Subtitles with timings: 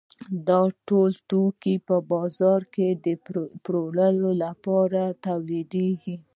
[0.49, 3.05] دا ټول توکي په بازار کې د
[3.63, 6.15] پلورلو لپاره تولیدېږي